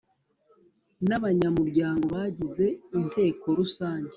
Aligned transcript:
n 1.07 1.09
abanyamuryango 1.17 2.05
bagize 2.17 2.65
Inteko 2.97 3.45
Rusange 3.59 4.09